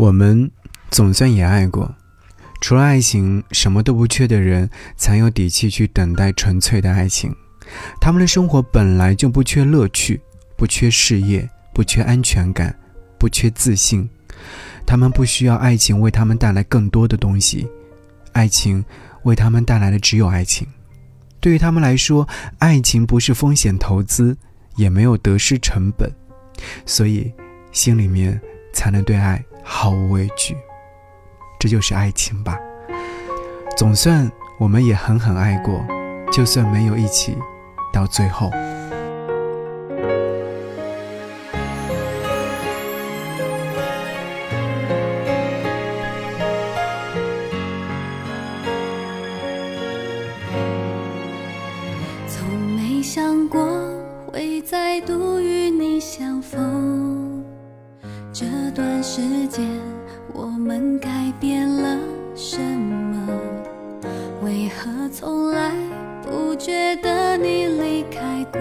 [0.00, 0.50] 我们
[0.90, 1.94] 总算也爱过，
[2.62, 7.30] 除了爱情，什么都不缺的人，才有底气去等待纯粹的爱情。
[8.00, 10.18] 他们的生活本来就不缺乐趣，
[10.56, 12.74] 不缺事业，不缺安全感，
[13.18, 14.08] 不缺自信。
[14.86, 17.68] 他们不需要爱情为他们带来更多的东西，
[18.32, 18.82] 爱情
[19.24, 20.66] 为他们带来的只有爱情。
[21.40, 22.26] 对于他们来说，
[22.58, 24.34] 爱情不是风险投资，
[24.76, 26.10] 也没有得失成本，
[26.86, 27.30] 所以
[27.70, 28.40] 心里面
[28.72, 29.44] 才能对爱。
[29.72, 30.56] 毫无畏惧，
[31.58, 32.58] 这就是爱情吧。
[33.78, 35.80] 总算我们也狠狠爱过，
[36.32, 37.38] 就算没有一起
[37.92, 38.50] 到最后。
[52.26, 53.64] 从没想过
[54.26, 57.09] 会再度与你相逢。
[58.72, 59.66] 这段时间，
[60.32, 61.98] 我们改变了
[62.36, 63.26] 什么？
[64.44, 65.72] 为何从来
[66.22, 68.60] 不觉得你离开过？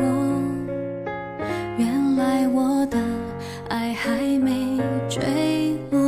[1.78, 2.98] 原来我的
[3.68, 6.02] 爱还没坠落。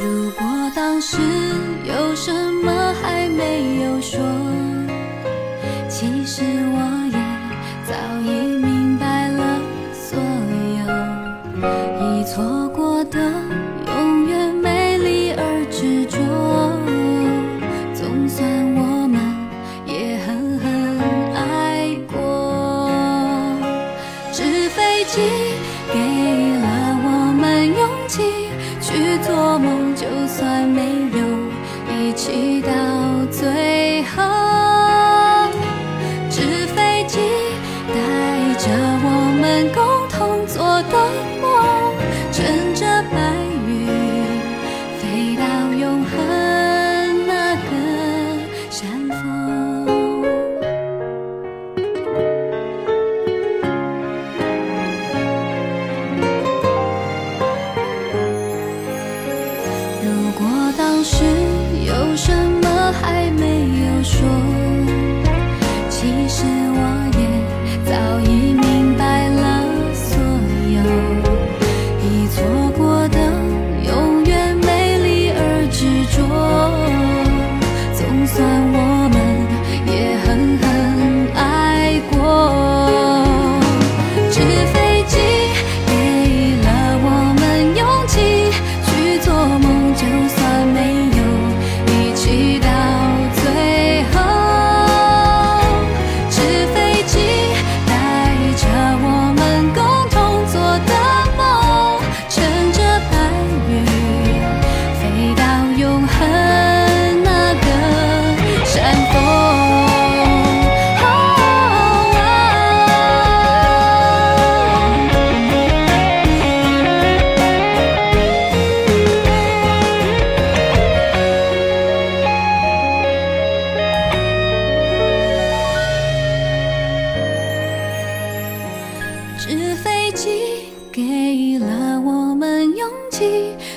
[0.00, 1.18] 如果当时
[1.84, 2.32] 有什
[2.62, 4.20] 么还没有说，
[12.32, 13.18] 错过的，
[13.88, 16.16] 永远美丽而执着。
[17.92, 19.18] 总算我们
[19.84, 20.64] 也狠狠
[21.34, 23.58] 爱过。
[24.32, 25.20] 纸飞机
[25.92, 25.98] 给
[26.60, 26.66] 了
[27.02, 28.22] 我们勇气
[28.80, 31.18] 去做梦，就算没有
[31.98, 32.70] 一起到
[33.32, 33.48] 最
[40.46, 41.10] 做的
[41.40, 41.94] 梦
[42.32, 43.39] 趁着白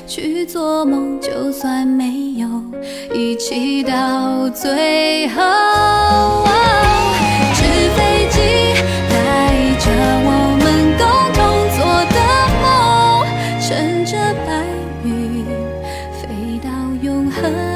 [0.08, 2.48] 去做梦就算没有
[3.14, 5.42] 一起到最后
[7.54, 7.64] 纸
[7.96, 8.40] 飞机
[9.10, 9.16] 带
[9.80, 9.90] 着
[10.26, 10.30] 我
[10.62, 10.66] 们
[10.98, 11.42] 共同
[11.76, 11.84] 做
[12.14, 12.18] 的
[12.62, 13.26] 梦
[13.60, 14.50] 乘着白
[15.04, 15.46] 云
[16.22, 16.70] 飞到
[17.02, 17.73] 永恒。